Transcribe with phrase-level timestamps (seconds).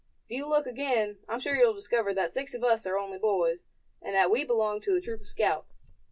[0.27, 3.67] "If you look again, I'm sure you'll discover that six of us are only boys,
[4.01, 5.77] and that we belong to a troop of scouts.